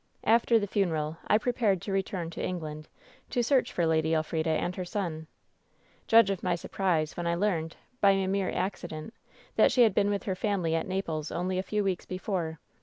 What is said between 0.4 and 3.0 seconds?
the funeral, I prepared to return to England,